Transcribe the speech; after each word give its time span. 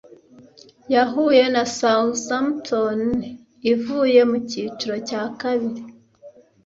yahuye 0.93 1.43
na 1.53 1.63
Southmpton 1.77 3.01
ivuye 3.71 4.21
mu 4.29 4.37
cyiciro 4.49 4.95
cya 5.09 5.23
kabiri 5.39 5.81